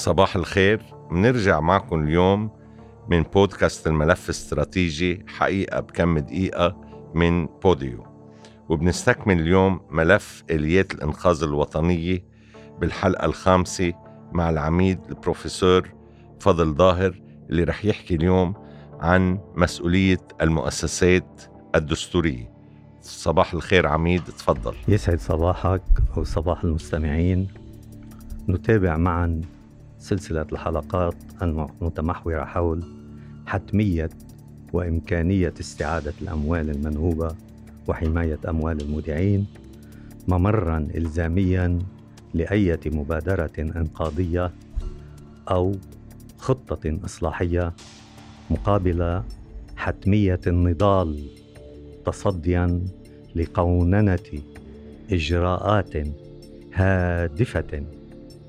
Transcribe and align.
صباح 0.00 0.36
الخير. 0.36 0.82
بنرجع 1.10 1.60
معكم 1.60 2.02
اليوم 2.02 2.50
من 3.08 3.22
بودكاست 3.22 3.86
الملف 3.86 4.24
الاستراتيجي 4.24 5.24
حقيقة 5.28 5.80
بكم 5.80 6.18
دقيقة 6.18 6.76
من 7.14 7.46
بوديو. 7.46 8.06
وبنستكمل 8.68 9.40
اليوم 9.40 9.80
ملف 9.90 10.44
إليات 10.50 10.94
الإنقاذ 10.94 11.42
الوطنية 11.42 12.24
بالحلقة 12.80 13.26
الخامسة 13.26 13.92
مع 14.32 14.50
العميد 14.50 14.98
البروفيسور 15.08 15.88
فضل 16.40 16.74
ظاهر 16.74 17.20
اللي 17.50 17.64
رح 17.64 17.84
يحكي 17.84 18.14
اليوم 18.14 18.54
عن 19.00 19.38
مسؤولية 19.56 20.20
المؤسسات 20.42 21.42
الدستورية. 21.74 22.50
صباح 23.02 23.52
الخير 23.54 23.86
عميد 23.86 24.24
تفضل. 24.24 24.74
يسعد 24.88 25.20
صباحك 25.20 25.82
وصباح 26.16 26.64
المستمعين. 26.64 27.48
نتابع 28.48 28.96
معا 28.96 29.40
سلسلة 30.00 30.46
الحلقات 30.52 31.14
المتمحورة 31.42 32.44
حول 32.44 32.84
حتمية 33.46 34.10
وإمكانية 34.72 35.54
استعادة 35.60 36.12
الأموال 36.22 36.70
المنهوبة 36.70 37.34
وحماية 37.88 38.38
أموال 38.48 38.80
المودعين 38.80 39.46
ممرا 40.28 40.88
إلزاميا 40.94 41.78
لأية 42.34 42.80
مبادرة 42.86 43.50
إنقاذية 43.58 44.52
أو 45.50 45.74
خطة 46.38 46.98
إصلاحية 47.04 47.72
مقابل 48.50 49.22
حتمية 49.76 50.40
النضال 50.46 51.24
تصديا 52.06 52.80
لقوننة 53.34 54.18
إجراءات 55.12 55.94
هادفة. 56.74 57.82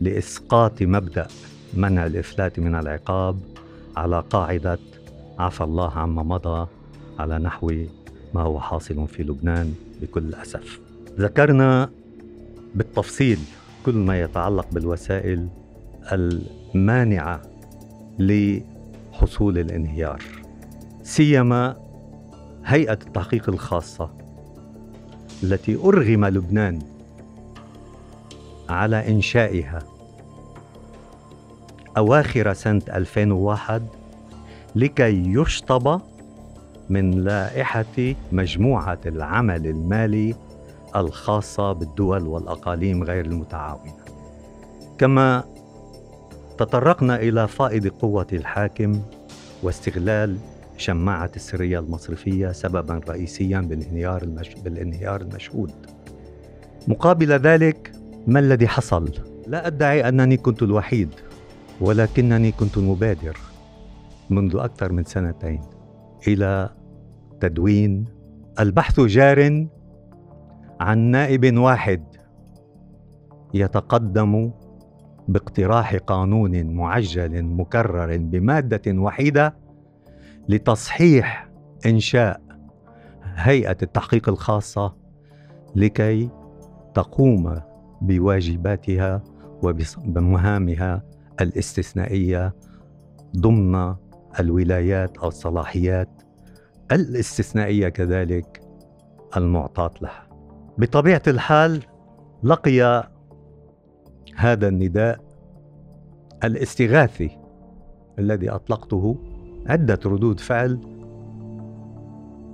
لإسقاط 0.02 0.82
مبدأ 0.82 1.28
منع 1.74 2.06
الإفلات 2.06 2.60
من 2.60 2.76
العقاب 2.76 3.40
على 3.98 4.24
قاعدة 4.30 4.80
عفى 5.40 5.64
الله 5.64 5.92
عما 5.92 6.24
مضى 6.24 6.68
على 7.20 7.40
نحو 7.40 7.74
ما 8.34 8.42
هو 8.42 8.60
حاصل 8.60 9.08
في 9.08 9.24
لبنان 9.24 9.74
بكل 10.02 10.36
أسف 10.36 10.80
ذكرنا 11.20 11.90
بالتفصيل 12.76 13.40
كل 13.86 13.96
ما 13.96 14.22
يتعلق 14.22 14.68
بالوسائل 14.72 15.48
المانعة 16.12 17.42
لحصول 18.20 19.58
الانهيار 19.58 20.22
سيما 21.04 21.76
هيئة 22.66 22.94
التحقيق 22.94 23.50
الخاصة 23.50 24.10
التي 25.44 25.76
أرغم 25.76 26.26
لبنان 26.26 26.80
على 28.72 29.08
إنشائها 29.08 29.80
أواخر 31.98 32.54
سنة 32.54 32.82
2001 32.90 33.88
لكي 34.76 35.24
يشطب 35.26 36.02
من 36.90 37.12
لائحة 37.12 38.16
مجموعة 38.32 39.00
العمل 39.06 39.68
المالي 39.68 40.36
الخاصة 40.96 41.74
بالدول 41.74 42.28
والأقاليم 42.28 43.04
غير 43.04 43.26
المتعاونة 43.26 43.94
كما 44.98 45.44
تطرقنا 46.58 47.16
إلى 47.16 47.48
فائض 47.48 47.88
قوة 47.88 48.28
الحاكم 48.34 49.02
واستغلال 49.64 50.38
شماعة 50.78 51.32
السرية 51.36 51.80
المصرفية 51.80 52.52
سببا 52.52 53.02
رئيسيا 53.10 53.60
بالانهيار. 53.60 54.26
بالانهيار 54.64 55.22
المشهود 55.22 55.72
مقابل 56.88 57.32
ذلك 57.32 57.92
ما 58.28 58.40
الذي 58.40 58.68
حصل؟ 58.68 59.12
لا 59.48 59.68
أدعي 59.68 60.10
أنني 60.10 60.38
كنت 60.38 60.64
الوحيد 60.64 61.10
ولكنني 61.82 62.52
كنت 62.52 62.78
المبادر 62.78 63.38
منذ 64.30 64.56
أكثر 64.56 64.92
من 64.92 65.04
سنتين 65.04 65.62
إلى 66.28 66.70
تدوين 67.40 68.06
البحث 68.60 69.00
جار 69.00 69.68
عن 70.80 70.98
نائب 70.98 71.58
واحد 71.58 72.04
يتقدم 73.54 74.52
باقتراح 75.28 75.96
قانون 75.96 76.74
معجل 76.74 77.44
مكرر 77.44 78.18
بمادة 78.18 78.92
وحيدة 78.92 79.56
لتصحيح 80.50 81.50
إنشاء 81.86 82.42
هيئة 83.24 83.78
التحقيق 83.84 84.30
الخاصة 84.30 84.96
لكي 85.76 86.30
تقوم 86.94 87.62
بواجباتها 88.02 89.24
وبمهامها 89.64 91.04
الاستثنائية 91.42 92.54
ضمن 93.38 93.96
الولايات 94.40 95.18
أو 95.18 95.28
الصلاحيات 95.28 96.10
الاستثنائية 96.92 97.90
كذلك 97.90 98.62
المعطاة 99.38 99.92
لها. 100.02 100.28
بطبيعة 100.78 101.22
الحال 101.28 101.84
لقي 102.44 103.04
هذا 104.36 104.68
النداء 104.68 105.20
الاستغاثي 106.44 107.38
الذي 108.20 108.50
أطلقته 108.50 109.16
عدة 109.68 110.00
ردود 110.06 110.40
فعل 110.40 110.80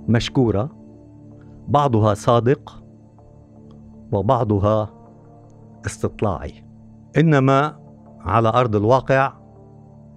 مشكورة 0.08 0.70
بعضها 1.68 2.14
صادق 2.14 2.82
وبعضها 4.12 4.97
استطلاعي. 5.86 6.64
إنما 7.16 7.78
على 8.20 8.48
أرض 8.48 8.76
الواقع 8.76 9.32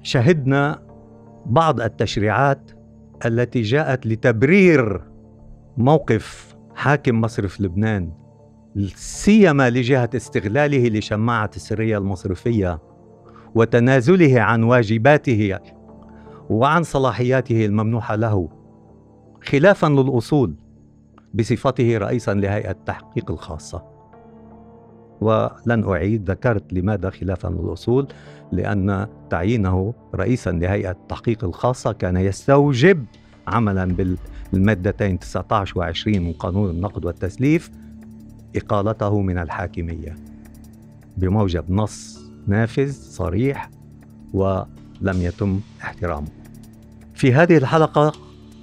شهدنا 0.04 0.82
بعض 1.46 1.82
التشريعات 1.82 2.72
التي 3.26 3.62
جاءت 3.62 4.08
لتبرير 4.08 5.04
موقف 5.78 6.56
حاكم 6.76 7.22
مصرف 7.22 7.62
لبنان 7.62 8.12
سيما 8.96 9.70
لجهة 9.70 10.10
استغلاله 10.16 10.88
لشماعة 10.90 11.50
السرية 11.56 11.98
المصرفية 11.98 12.80
وتنازله 13.56 14.42
عن 14.42 14.64
واجباته 14.64 15.60
وعن 16.50 16.84
صلاحياته 16.84 17.66
الممنوحة 17.66 18.16
له 18.16 18.50
خلافا 19.44 19.88
للأصول 19.88 20.56
بصفته 21.34 21.98
رئيسا 21.98 22.34
لهيئة 22.34 22.72
التحقيق 22.72 23.32
الخاصة. 23.32 23.91
ولن 25.22 25.84
أعيد 25.88 26.32
ذكرت 26.32 26.74
لماذا 26.74 27.10
خلافا 27.10 27.48
للأصول 27.48 28.08
لأن 28.52 29.08
تعيينه 29.30 29.94
رئيسا 30.16 30.52
لهيئة 30.52 30.92
التحقيق 30.92 31.44
الخاصة 31.44 31.92
كان 31.92 32.18
يستوجب 32.18 33.06
عملا 33.48 34.16
بالمادتين 34.54 35.20
19 35.20 35.80
و 35.80 35.82
20 35.82 36.22
من 36.22 36.34
قانون 36.34 36.70
النقد 36.70 37.06
والتسليف 37.06 37.72
إقالته 38.56 39.22
من 39.22 39.38
الحاكمية 39.38 40.16
بموجب 41.18 41.72
نص 41.72 42.22
نافذ 42.48 42.92
صريح 42.92 43.70
ولم 44.34 44.68
يتم 45.02 45.60
احترامه. 45.82 46.28
في 47.14 47.34
هذه 47.34 47.58
الحلقة 47.58 48.12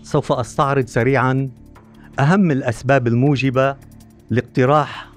سوف 0.03 0.33
أستعرض 0.33 0.87
سريعا 0.87 1.51
أهم 2.19 2.51
الأسباب 2.51 3.07
الموجبة 3.07 3.77
لاقتراح 4.31 5.08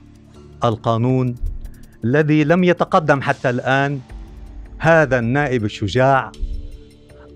القانون 0.63 1.35
الذي 2.03 2.43
لم 2.43 2.63
يتقدم 2.63 3.21
حتى 3.21 3.49
الآن 3.49 3.99
هذا 4.77 5.19
النائب 5.19 5.65
الشجاع 5.65 6.31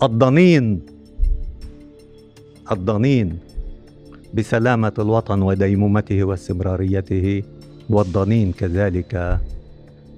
الضنين 0.02 0.80
الضنين 2.72 3.38
بسلامة 4.34 4.92
الوطن 4.98 5.42
وديمومته 5.42 6.24
واستمراريته 6.24 7.42
والضنين 7.90 8.52
كذلك 8.52 9.38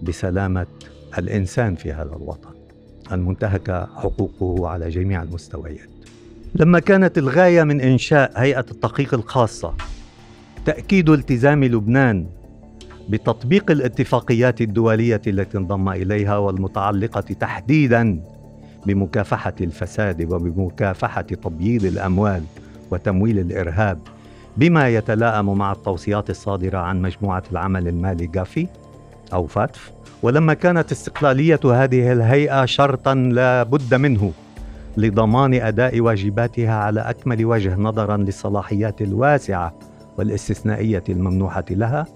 بسلامة 0.03 0.67
الإنسان 1.19 1.75
في 1.75 1.93
هذا 1.93 2.17
الوطن. 2.17 2.51
المنتهكة 3.13 3.87
حقوقه 3.97 4.69
على 4.69 4.89
جميع 4.89 5.23
المستويات. 5.23 5.89
لما 6.55 6.79
كانت 6.79 7.19
الغاية 7.19 7.63
من 7.63 7.81
إنشاء 7.81 8.33
هيئة 8.37 8.65
التحقيق 8.71 9.15
الخاصة 9.15 9.75
تأكيد 10.67 11.11
التزام 11.11 11.65
لبنان 11.65 12.27
بتطبيق 13.09 13.71
الاتفاقيات 13.71 14.61
الدولية 14.61 15.23
التي 15.27 15.59
انضم 15.59 15.89
إليها 15.89 16.37
والمتعلقة 16.37 17.21
تحديدا 17.21 18.21
بمكافحة 18.87 19.55
الفساد 19.61 20.33
وبمكافحة 20.33 21.23
تبييض 21.23 21.85
الأموال 21.85 22.43
وتمويل 22.91 23.39
الإرهاب 23.39 23.99
بما 24.57 24.89
يتلائم 24.89 25.59
مع 25.59 25.73
التوصيات 25.73 26.31
الصادرة 26.31 26.79
عن 26.79 27.03
مجموعة 27.03 27.43
العمل 27.53 27.89
المالي 27.89 28.27
جافي 28.27 28.67
أو 29.33 29.47
فاتف. 29.47 29.93
ولما 30.23 30.55
كانت 30.55 30.93
استقلالية 30.93 31.61
هذه 31.65 32.13
الهيئة 32.13 32.65
شرطا 32.65 33.15
لا 33.15 33.63
بد 33.63 33.95
منه 33.95 34.33
لضمان 34.97 35.55
أداء 35.55 36.01
واجباتها 36.01 36.75
على 36.75 37.01
أكمل 37.01 37.45
وجه 37.45 37.77
نظرا 37.77 38.17
للصلاحيات 38.17 39.03
الواسعة 39.03 39.75
والاستثنائية 40.19 41.05
الممنوحة 41.09 41.65
لها. 41.71 42.07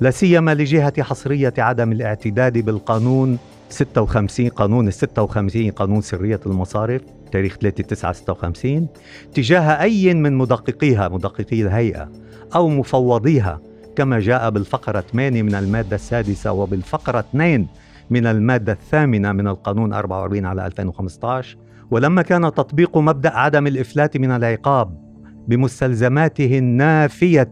لا 0.00 0.10
سيما 0.10 0.54
لجهة 0.54 1.02
حصرية 1.02 1.54
عدم 1.58 1.92
الاعتداد 1.92 2.58
بالقانون 2.58 3.38
56 3.68 4.48
قانون 4.48 4.88
ال 4.88 4.92
56 4.92 5.70
قانون 5.70 6.00
سرية 6.00 6.40
المصارف 6.46 7.02
تاريخ 7.32 7.56
3 7.56 7.84
9 7.84 8.12
56 8.12 8.88
تجاه 9.34 9.82
أي 9.82 10.14
من 10.14 10.32
مدققيها 10.38 11.08
مدققي 11.08 11.62
الهيئة 11.62 12.08
أو 12.54 12.68
مفوضيها 12.68 13.60
كما 13.96 14.20
جاء 14.20 14.50
بالفقرة 14.50 15.00
8 15.00 15.42
من 15.42 15.54
المادة 15.54 15.96
السادسة 15.96 16.52
وبالفقرة 16.52 17.18
2 17.18 17.66
من 18.10 18.26
المادة 18.26 18.72
الثامنة 18.72 19.32
من 19.32 19.48
القانون 19.48 19.92
44 19.92 20.44
على 20.46 20.66
2015 20.66 21.56
ولما 21.90 22.22
كان 22.22 22.42
تطبيق 22.42 22.98
مبدأ 22.98 23.30
عدم 23.30 23.66
الإفلات 23.66 24.16
من 24.16 24.30
العقاب 24.30 25.02
بمستلزماته 25.48 26.58
النافية 26.58 27.50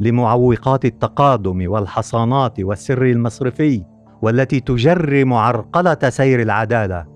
لمعوقات 0.00 0.84
التقادم 0.84 1.70
والحصانات 1.70 2.60
والسر 2.60 3.02
المصرفي 3.02 3.84
والتي 4.22 4.60
تجرم 4.60 5.32
عرقلة 5.32 5.98
سير 6.08 6.42
العدالة. 6.42 7.06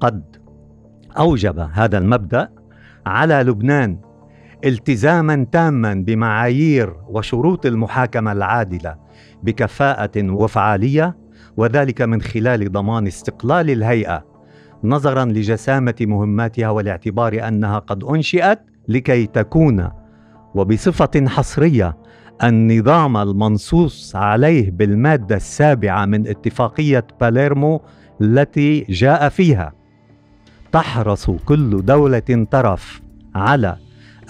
قد 0.00 0.36
أوجب 1.18 1.58
هذا 1.72 1.98
المبدأ 1.98 2.48
على 3.06 3.34
لبنان 3.34 3.98
التزاما 4.64 5.46
تاما 5.52 5.94
بمعايير 5.94 6.94
وشروط 7.08 7.66
المحاكمة 7.66 8.32
العادلة 8.32 8.96
بكفاءة 9.42 10.30
وفعالية 10.30 11.16
وذلك 11.56 12.02
من 12.02 12.20
خلال 12.20 12.72
ضمان 12.72 13.06
استقلال 13.06 13.70
الهيئة 13.70 14.24
نظرا 14.84 15.24
لجسامة 15.24 15.94
مهماتها 16.00 16.70
والاعتبار 16.70 17.48
أنها 17.48 17.78
قد 17.78 18.04
أنشئت 18.04 18.58
لكي 18.88 19.26
تكون 19.26 19.88
وبصفة 20.54 21.26
حصرية 21.26 21.96
النظام 22.42 23.16
المنصوص 23.16 24.16
عليه 24.16 24.70
بالمادة 24.70 25.36
السابعة 25.36 26.06
من 26.06 26.26
اتفاقية 26.28 27.06
باليرمو 27.20 27.80
التي 28.20 28.80
جاء 28.88 29.28
فيها. 29.28 29.72
تحرص 30.72 31.30
كل 31.30 31.84
دولة 31.84 32.46
طرف 32.50 33.00
على 33.34 33.76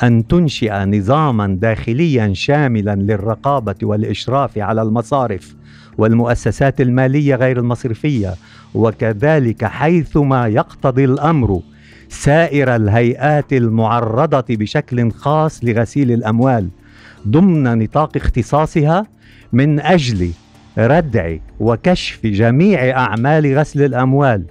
أن 0.02 0.26
تنشئ 0.26 0.84
نظاما 0.84 1.46
داخليا 1.60 2.32
شاملا 2.34 2.94
للرقابة 2.94 3.74
والإشراف 3.82 4.58
على 4.58 4.82
المصارف 4.82 5.56
والمؤسسات 5.98 6.80
المالية 6.80 7.34
غير 7.34 7.58
المصرفية 7.58 8.34
وكذلك 8.74 9.64
حيثما 9.64 10.46
يقتضي 10.46 11.04
الأمر 11.04 11.60
سائر 12.08 12.76
الهيئات 12.76 13.52
المعرضة 13.52 14.44
بشكل 14.48 15.10
خاص 15.10 15.64
لغسيل 15.64 16.12
الأموال 16.12 16.68
ضمن 17.28 17.78
نطاق 17.78 18.16
اختصاصها 18.16 19.06
من 19.52 19.80
أجل 19.80 20.30
ردع 20.78 21.36
وكشف 21.60 22.26
جميع 22.26 22.90
أعمال 22.98 23.58
غسل 23.58 23.82
الأموال 23.84 24.44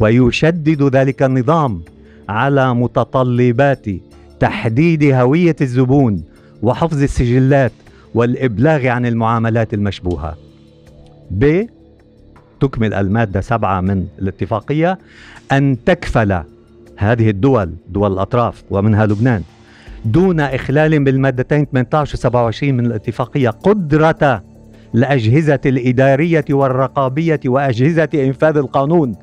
ويشدد 0.00 0.82
ذلك 0.96 1.22
النظام 1.22 1.82
على 2.28 2.74
متطلبات 2.74 3.86
تحديد 4.40 5.04
هوية 5.04 5.56
الزبون 5.60 6.24
وحفظ 6.62 7.02
السجلات 7.02 7.72
والإبلاغ 8.14 8.86
عن 8.86 9.06
المعاملات 9.06 9.74
المشبوهة. 9.74 10.36
ب 11.30 11.66
تكمل 12.60 12.94
المادة 12.94 13.40
سبعة 13.40 13.80
من 13.80 14.06
الاتفاقية 14.18 14.98
أن 15.52 15.76
تكفل 15.86 16.42
هذه 16.96 17.30
الدول 17.30 17.74
دول 17.88 18.12
الأطراف 18.12 18.62
ومنها 18.70 19.06
لبنان 19.06 19.42
دون 20.04 20.40
إخلال 20.40 21.04
بالمادتين 21.04 21.66
18 21.72 22.14
و 22.14 22.16
27 22.16 22.74
من 22.74 22.86
الاتفاقية 22.86 23.50
قدرة 23.50 24.42
الأجهزة 24.94 25.60
الإدارية 25.66 26.44
والرقابية 26.50 27.40
وأجهزة 27.46 28.08
إنفاذ 28.14 28.56
القانون 28.56 29.14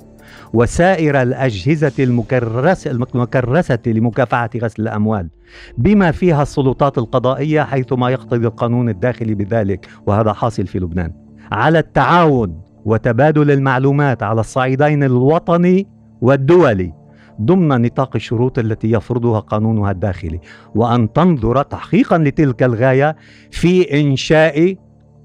وسائر 0.54 1.22
الأجهزة 1.22 1.92
المكرسة, 2.04 2.92
المكرسة 2.92 3.80
لمكافحة 3.88 4.50
غسل 4.58 4.82
الأموال 4.84 5.30
بما 5.78 6.12
فيها 6.12 6.42
السلطات 6.42 6.98
القضائية 6.98 7.62
حيثما 7.64 8.10
يقتضي 8.10 8.48
القانون 8.48 8.90
الداخلي 8.90 9.36
بذلك 9.36 9.88
وهذا 10.06 10.34
حاصل 10.34 10.68
في 10.68 10.80
لبنان. 10.80 11.12
على 11.52 11.80
التعاون 11.80 12.62
وتبادل 12.86 13.52
المعلومات 13.52 14.24
على 14.24 14.40
الصعيدين 14.40 15.04
الوطني 15.04 15.88
والدولي 16.22 16.99
ضمن 17.42 17.82
نطاق 17.82 18.16
الشروط 18.16 18.60
التي 18.60 18.92
يفرضها 18.92 19.40
قانونها 19.40 19.92
الداخلي 19.92 20.40
وأن 20.76 21.14
تنظر 21.14 21.62
تحقيقا 21.62 22.18
لتلك 22.18 22.64
الغاية 22.64 23.16
في 23.52 24.02
إنشاء 24.02 24.76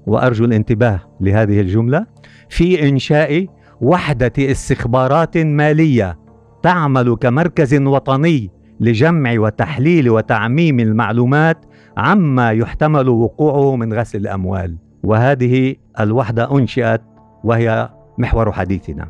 وأرجو 0.07 0.45
الانتباه 0.45 0.99
لهذه 1.21 1.61
الجملة 1.61 2.05
في 2.49 2.89
إنشاء 2.89 3.47
وحدة 3.81 4.33
استخبارات 4.39 5.37
مالية 5.37 6.19
تعمل 6.63 7.15
كمركز 7.15 7.73
وطني 7.73 8.51
لجمع 8.79 9.39
وتحليل 9.39 10.09
وتعميم 10.09 10.79
المعلومات 10.79 11.65
عما 11.97 12.51
يحتمل 12.51 13.09
وقوعه 13.09 13.75
من 13.75 13.93
غسل 13.93 14.19
الأموال. 14.19 14.77
وهذه 15.03 15.75
الوحدة 15.99 16.51
أنشئت 16.57 17.01
وهي 17.43 17.89
محور 18.17 18.51
حديثنا. 18.51 19.07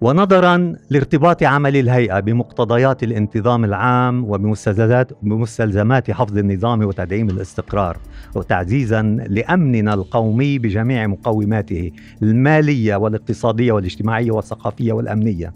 ونظرا 0.00 0.76
لارتباط 0.90 1.42
عمل 1.42 1.76
الهيئة 1.76 2.20
بمقتضيات 2.20 3.02
الانتظام 3.02 3.64
العام 3.64 4.24
وبمستلزمات 4.24 5.12
بمستلزمات 5.22 6.10
حفظ 6.10 6.38
النظام 6.38 6.82
وتدعيم 6.82 7.28
الاستقرار 7.30 7.98
وتعزيزا 8.34 9.02
لأمننا 9.28 9.94
القومي 9.94 10.58
بجميع 10.58 11.06
مقوماته 11.06 11.90
المالية 12.22 12.96
والاقتصادية 12.96 13.72
والاجتماعية 13.72 14.30
والثقافية 14.30 14.92
والأمنية. 14.92 15.52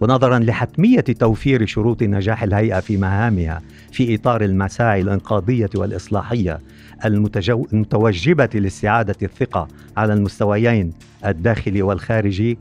ونظرا 0.00 0.38
لحتمية 0.38 1.00
توفير 1.00 1.66
شروط 1.66 2.02
نجاح 2.02 2.42
الهيئة 2.42 2.80
في 2.80 2.96
مهامها 2.96 3.62
في 3.92 4.14
إطار 4.14 4.44
المساعي 4.44 5.00
الإنقاذية 5.00 5.70
والإصلاحية 5.74 6.60
المتجو... 7.04 7.66
المتوجبة 7.72 8.48
لاستعادة 8.54 9.16
الثقة 9.22 9.68
على 9.96 10.12
المستويين 10.12 10.92
الداخلي 11.26 11.82
والخارجي 11.82 12.58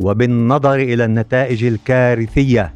وبالنظر 0.00 0.74
إلى 0.74 1.04
النتائج 1.04 1.64
الكارثية 1.64 2.74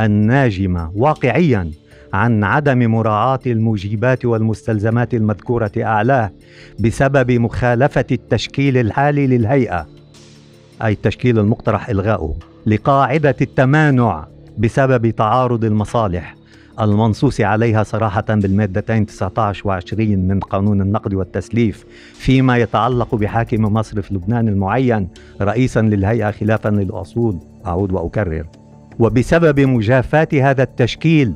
الناجمة 0.00 0.90
واقعيا 0.94 1.70
عن 2.12 2.44
عدم 2.44 2.90
مراعاة 2.90 3.40
الموجبات 3.46 4.24
والمستلزمات 4.24 5.14
المذكورة 5.14 5.72
أعلاه 5.78 6.30
بسبب 6.80 7.30
مخالفة 7.30 8.04
التشكيل 8.12 8.76
الحالي 8.76 9.26
للهيئة 9.26 9.86
أي 10.82 10.92
التشكيل 10.92 11.38
المقترح 11.38 11.88
إلغاؤه 11.88 12.36
لقاعدة 12.66 13.36
التمانع 13.40 14.26
بسبب 14.58 15.10
تعارض 15.10 15.64
المصالح. 15.64 16.41
المنصوص 16.80 17.40
عليها 17.40 17.82
صراحة 17.82 18.24
بالمادتين 18.28 19.06
19 19.06 19.68
و 19.68 19.70
20 19.70 20.18
من 20.18 20.40
قانون 20.40 20.80
النقد 20.80 21.14
والتسليف 21.14 21.84
فيما 22.14 22.56
يتعلق 22.56 23.14
بحاكم 23.14 23.62
مصرف 23.62 24.12
لبنان 24.12 24.48
المعين 24.48 25.08
رئيسا 25.40 25.80
للهيئة 25.80 26.30
خلافا 26.30 26.68
للأصول. 26.68 27.38
أعود 27.66 27.92
وأكرر. 27.92 28.46
وبسبب 28.98 29.60
مجافاة 29.60 30.28
هذا 30.34 30.62
التشكيل 30.62 31.32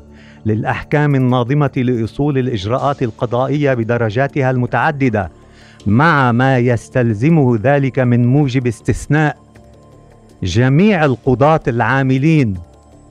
للأحكام 0.46 1.14
الناظمة 1.14 1.70
لأصول 1.76 2.38
الإجراءات 2.38 3.02
القضائية 3.02 3.74
بدرجاتها 3.74 4.50
المتعددة 4.50 5.30
مع 5.86 6.32
ما 6.32 6.58
يستلزمه 6.58 7.58
ذلك 7.62 7.98
من 7.98 8.26
موجب 8.26 8.66
استثناء 8.66 9.36
جميع 10.42 11.04
القضاة 11.04 11.60
العاملين 11.68 12.54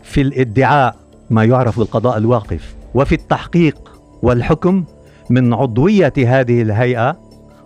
في 0.04 0.22
الادعاء. 0.22 1.05
ما 1.30 1.44
يعرف 1.44 1.80
بالقضاء 1.80 2.18
الواقف. 2.18 2.76
وفي 2.96 3.16
التحقيق 3.16 3.92
والحكم 4.22 4.84
من 5.30 5.54
عضوية 5.54 6.14
هذه 6.18 6.62
الهيئة 6.62 7.18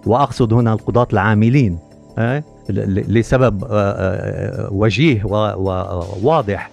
وأقصد 0.06 0.54
هنا 0.54 0.74
القضاة 0.74 1.08
العاملين 1.14 1.80
لسبب 2.70 3.64
وجيه 4.72 5.26
وواضح 5.26 6.70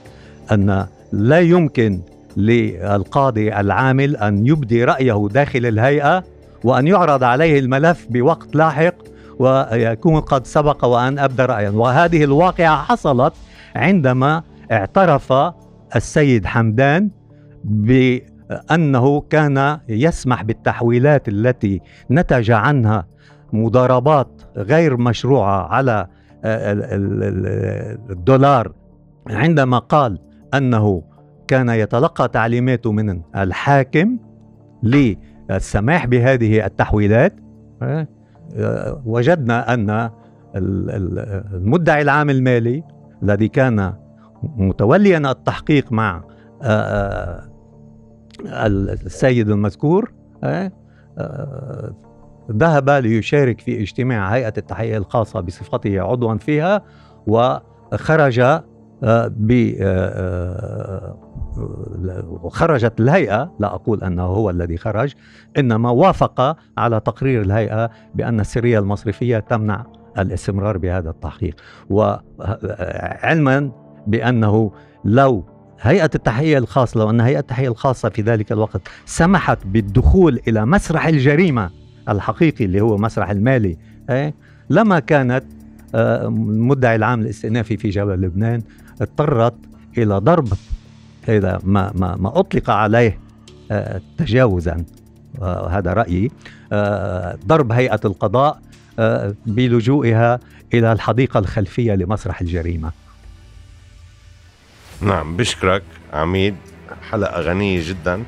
أن 0.53 0.87
لا 1.13 1.41
يمكن 1.41 2.01
للقاضي 2.37 3.53
العامل 3.53 4.17
أن 4.17 4.47
يبدي 4.47 4.85
رأيه 4.85 5.29
داخل 5.31 5.67
الهيئة 5.67 6.25
وأن 6.65 6.87
يعرض 6.87 7.25
عليه 7.25 7.59
الملف 7.59 8.07
بوقت 8.11 8.57
لاحق 8.57 8.95
ويكون 9.39 10.21
قد 10.21 10.47
سبق 10.47 10.85
وأن 10.85 11.19
أبدى 11.19 11.43
رأيا. 11.43 11.71
وهذه 11.71 12.25
الواقعة 12.25 12.77
حصلت 12.83 13.33
عندما 13.77 14.43
اعترف 14.73 15.33
السيد 15.97 16.47
حمدان 16.47 17.11
بأنه 17.65 19.21
كان 19.21 19.79
يسمح 19.89 20.43
بالتحويلات 20.43 21.29
التي 21.29 21.81
نتج 22.11 22.51
عنها 22.51 23.07
مضاربات 23.53 24.43
غير 24.57 24.97
مشروعة 24.97 25.67
على 25.67 26.07
الدولار 28.11 28.73
عندما 29.31 29.79
قال 29.79 30.19
أنه 30.55 31.03
كان 31.49 31.69
يتلقى 31.69 32.29
تعليماته 32.29 32.93
من 32.93 33.23
الحاكم 33.37 34.19
للسماح 34.83 36.07
بهذه 36.07 36.67
التحويلات. 36.67 37.35
وجدنا 39.05 39.75
أن 39.75 40.11
المدعي 40.57 42.03
العام 42.03 42.31
المالي 42.31 42.83
الذي 43.23 43.49
كان 43.49 43.95
متوليا 44.43 45.31
التحقيق 45.31 45.93
مع 45.93 46.23
السيد 48.47 49.51
المذكور 49.51 50.13
ذهب 52.51 52.91
ليشارك 52.91 53.61
في 53.61 53.81
اجتماع 53.81 54.35
هيئة 54.35 54.53
التحقيق 54.59 54.97
الخاصة 54.97 55.41
بصفته 55.41 56.01
عضوا 56.01 56.35
فيها 56.35 56.83
وخرج 57.27 58.43
ب 59.27 59.73
خرجت 62.49 63.01
الهيئة 63.01 63.53
لا 63.61 63.75
أقول 63.75 64.05
أنه 64.05 64.23
هو 64.23 64.51
الذي 64.51 64.77
خرج 64.77 65.15
إنما 65.59 65.91
وافق 65.91 66.57
على 66.79 67.01
تقرير 67.01 67.43
الهيئة 67.43 67.91
بأن 68.15 68.41
السرية 68.41 68.79
المصرفية 68.79 69.39
تمنع 69.39 69.87
الاستمرار 70.19 70.79
بهذا 70.79 71.11
التحقيق. 71.11 71.57
وعلما 71.91 73.71
بأنه 74.07 74.73
لو 75.05 75.45
هيئة 75.81 76.11
التحقيق 76.15 76.57
الخاصة 76.57 77.01
لو 77.01 77.11
أن 77.11 77.21
هيئة 77.21 77.39
التحقيق 77.39 77.71
الخاصة 77.71 78.09
في 78.09 78.23
ذلك 78.23 78.53
الوقت 78.53 78.81
سمحت 79.07 79.67
بالدخول 79.67 80.41
إلى 80.49 80.67
مسرح 80.67 81.07
الجريمة 81.07 81.71
الحقيقي 82.09 82.65
اللي 82.65 82.81
هو 82.81 82.97
مسرح 82.97 83.31
المالي 83.31 83.77
إيه، 84.11 84.35
لما 84.71 84.99
كانت 84.99 85.45
المدعي 85.95 86.93
آه، 86.93 86.97
العام 86.97 87.21
الاستئنافي 87.21 87.77
في 87.77 87.89
جبل 87.89 88.21
لبنان 88.21 88.63
اضطرت 89.01 89.55
إلى 89.99 90.19
ضرب 90.19 90.49
إذا 91.29 91.61
ما, 91.65 91.93
ما, 91.95 92.17
ما 92.17 92.39
أطلق 92.39 92.71
عليه 92.71 93.19
آه، 93.71 94.01
تجاوزا 94.19 94.85
آه، 95.43 95.69
هذا 95.69 95.93
رأيي 95.93 96.31
ضرب 97.47 97.73
هيئة 97.73 98.01
القضاء 98.05 98.61
بلجوئها 99.47 100.41
إلى 100.75 100.93
الحديقة 100.93 101.39
الخلفية 101.39 101.95
لمسرح 101.95 102.41
الجريمة. 102.41 102.93
نعم 105.01 105.37
بشكرك 105.37 105.83
عميد. 106.13 106.57
حلقة 107.11 107.41
غنية 107.41 107.89
جدا 107.89 108.25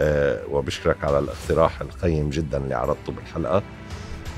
أه 0.00 0.40
وبشكرك 0.50 1.04
على 1.04 1.18
الاقتراح 1.18 1.80
القيم 1.80 2.30
جدا 2.30 2.58
اللي 2.58 2.74
عرضته 2.74 3.12
بالحلقة. 3.12 3.62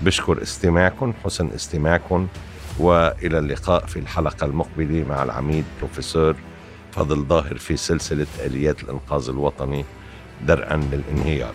بشكر 0.03 0.43
استماعكم 0.43 1.13
حسن 1.25 1.49
استماعكم 1.55 2.27
وإلى 2.79 3.39
اللقاء 3.39 3.87
في 3.87 3.99
الحلقة 3.99 4.45
المقبلة 4.45 5.05
مع 5.09 5.23
العميد 5.23 5.65
بروفيسور 5.79 6.37
فضل 6.93 7.23
ظاهر 7.25 7.57
في 7.59 7.77
سلسلة 7.77 8.27
آليات 8.45 8.83
الإنقاذ 8.83 9.29
الوطني 9.29 9.85
درءا 10.47 10.77
للانهيار 10.77 11.55